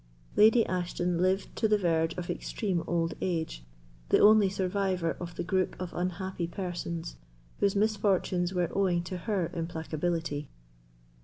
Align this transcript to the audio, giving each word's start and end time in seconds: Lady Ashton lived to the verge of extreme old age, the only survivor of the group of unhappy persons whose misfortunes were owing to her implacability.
Lady 0.35 0.65
Ashton 0.65 1.19
lived 1.19 1.55
to 1.55 1.67
the 1.67 1.77
verge 1.77 2.15
of 2.17 2.27
extreme 2.27 2.83
old 2.87 3.13
age, 3.21 3.63
the 4.09 4.17
only 4.17 4.49
survivor 4.49 5.11
of 5.19 5.35
the 5.35 5.43
group 5.43 5.75
of 5.79 5.93
unhappy 5.93 6.47
persons 6.47 7.17
whose 7.59 7.75
misfortunes 7.75 8.51
were 8.51 8.71
owing 8.75 9.03
to 9.03 9.15
her 9.17 9.51
implacability. 9.53 10.47